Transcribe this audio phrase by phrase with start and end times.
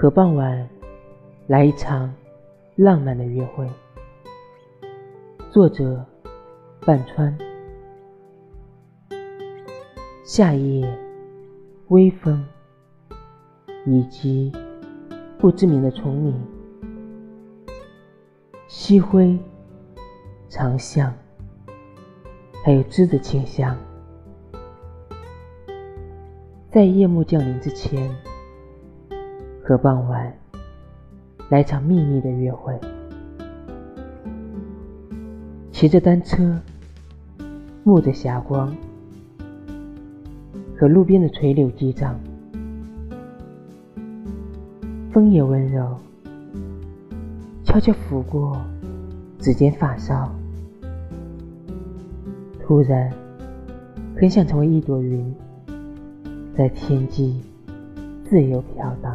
[0.00, 0.68] 和傍晚
[1.48, 2.14] 来一场
[2.76, 3.68] 浪漫的约会。
[5.50, 6.06] 作者：
[6.86, 7.36] 半川。
[10.22, 10.88] 夏夜，
[11.88, 12.46] 微风，
[13.86, 14.52] 以及
[15.36, 16.46] 不知名的虫鸣，
[18.68, 19.36] 漆灰、
[20.48, 21.12] 长巷，
[22.64, 23.76] 还有栀子清香，
[26.70, 28.08] 在夜幕降临之前。
[29.68, 30.32] 和傍晚
[31.50, 32.72] 来场秘密的约会，
[35.70, 36.58] 骑着单车，
[37.84, 38.74] 沐着霞光，
[40.74, 42.18] 和路边的垂柳击掌，
[45.12, 45.98] 风也温柔，
[47.62, 48.56] 悄悄拂过
[49.38, 50.32] 指尖发梢，
[52.62, 53.12] 突然
[54.16, 55.30] 很想成为一朵云，
[56.56, 57.42] 在天际
[58.24, 59.14] 自由飘荡。